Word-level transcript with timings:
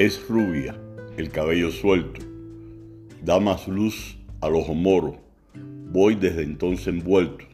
Es 0.00 0.26
rubia, 0.30 0.80
el 1.18 1.28
cabello 1.28 1.70
suelto, 1.70 2.22
da 3.22 3.38
más 3.38 3.68
luz 3.68 4.16
al 4.40 4.54
ojo 4.54 4.72
moro. 4.72 5.20
Voy 5.92 6.14
desde 6.14 6.42
entonces 6.42 6.86
envuelto 6.86 7.44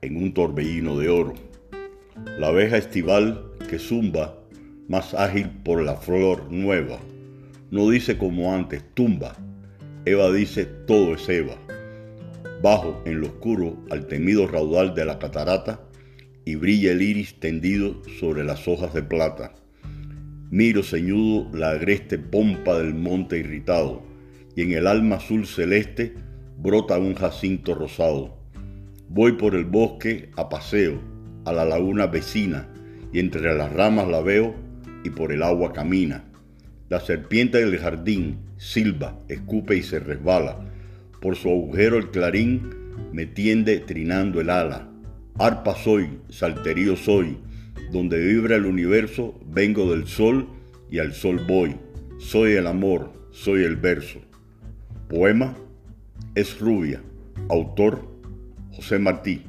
en 0.00 0.16
un 0.16 0.32
torbellino 0.32 0.98
de 0.98 1.10
oro. 1.10 1.34
La 2.38 2.46
abeja 2.46 2.78
estival 2.78 3.50
que 3.68 3.78
zumba, 3.78 4.34
más 4.88 5.12
ágil 5.12 5.50
por 5.62 5.82
la 5.82 5.96
flor 5.96 6.50
nueva, 6.50 6.98
no 7.70 7.90
dice 7.90 8.16
como 8.16 8.54
antes 8.54 8.82
tumba, 8.94 9.36
Eva 10.06 10.32
dice 10.32 10.64
todo 10.64 11.16
es 11.16 11.28
Eva. 11.28 11.58
Bajo 12.62 13.02
en 13.04 13.20
lo 13.20 13.26
oscuro 13.26 13.76
al 13.90 14.06
temido 14.06 14.46
raudal 14.46 14.94
de 14.94 15.04
la 15.04 15.18
catarata 15.18 15.82
y 16.46 16.54
brilla 16.54 16.92
el 16.92 17.02
iris 17.02 17.38
tendido 17.40 18.00
sobre 18.18 18.42
las 18.42 18.66
hojas 18.68 18.94
de 18.94 19.02
plata. 19.02 19.52
Miro 20.50 20.82
ceñudo 20.82 21.48
la 21.56 21.70
agreste 21.70 22.18
pompa 22.18 22.78
del 22.78 22.94
monte 22.94 23.38
irritado 23.38 24.02
y 24.56 24.62
en 24.62 24.72
el 24.72 24.86
alma 24.86 25.16
azul 25.16 25.46
celeste 25.46 26.14
brota 26.58 26.98
un 26.98 27.14
jacinto 27.14 27.74
rosado. 27.74 28.36
Voy 29.08 29.32
por 29.32 29.54
el 29.54 29.64
bosque 29.64 30.30
a 30.36 30.48
paseo, 30.48 31.00
a 31.44 31.52
la 31.52 31.64
laguna 31.64 32.06
vecina, 32.06 32.68
y 33.12 33.20
entre 33.20 33.54
las 33.54 33.72
ramas 33.72 34.08
la 34.08 34.20
veo 34.20 34.54
y 35.04 35.10
por 35.10 35.32
el 35.32 35.42
agua 35.42 35.72
camina. 35.72 36.24
La 36.88 37.00
serpiente 37.00 37.58
del 37.58 37.78
jardín 37.78 38.38
silba, 38.56 39.18
escupe 39.28 39.76
y 39.76 39.82
se 39.82 40.00
resbala. 40.00 40.58
Por 41.20 41.36
su 41.36 41.48
agujero 41.48 41.96
el 41.96 42.10
clarín 42.10 42.70
me 43.12 43.26
tiende 43.26 43.80
trinando 43.80 44.40
el 44.40 44.50
ala. 44.50 44.88
Arpa 45.38 45.74
soy, 45.74 46.18
salterío 46.28 46.96
soy, 46.96 47.38
donde 47.94 48.18
vibra 48.18 48.56
el 48.56 48.66
universo, 48.66 49.40
vengo 49.46 49.88
del 49.92 50.08
sol 50.08 50.48
y 50.90 50.98
al 50.98 51.12
sol 51.12 51.40
voy. 51.46 51.76
Soy 52.18 52.54
el 52.54 52.66
amor, 52.66 53.12
soy 53.30 53.62
el 53.62 53.76
verso. 53.76 54.18
Poema 55.08 55.56
Es 56.34 56.58
rubia. 56.58 57.00
Autor 57.48 58.04
José 58.72 58.98
Martí. 58.98 59.44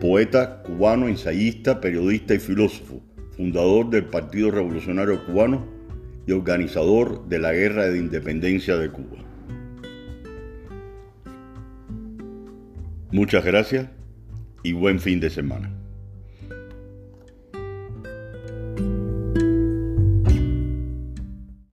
Poeta 0.00 0.62
cubano, 0.62 1.08
ensayista, 1.08 1.78
periodista 1.78 2.32
y 2.32 2.38
filósofo, 2.38 3.02
fundador 3.36 3.90
del 3.90 4.06
Partido 4.06 4.50
Revolucionario 4.50 5.26
Cubano 5.26 5.66
y 6.26 6.32
organizador 6.32 7.28
de 7.28 7.38
la 7.38 7.52
Guerra 7.52 7.90
de 7.90 7.98
Independencia 7.98 8.78
de 8.78 8.88
Cuba. 8.88 9.18
Muchas 13.12 13.44
gracias 13.44 13.90
y 14.62 14.72
buen 14.72 15.00
fin 15.00 15.20
de 15.20 15.28
semana. 15.28 15.78
thank 18.78 18.90
you 18.90 19.07